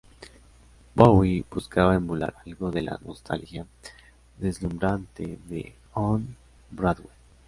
Bowie 0.95 1.43
buscaba 1.51 1.93
emular 1.95 2.33
algo 2.43 2.71
de 2.71 2.81
la 2.81 2.97
nostalgia 3.05 3.67
deslumbrante 4.39 5.37
de 5.47 5.75
"On 5.93 6.25
Broadway". 6.71 7.13